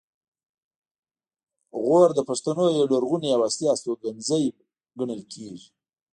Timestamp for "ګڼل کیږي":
4.99-5.67